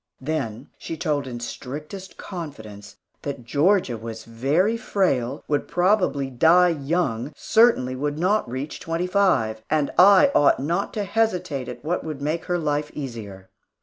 [0.19, 7.31] Then she told in strictest confidence that Georgia was very frail, would probably die young,
[7.35, 12.19] certainly would not reach twenty five; and I ought not to hesitate at what would
[12.19, 13.51] make her life easier.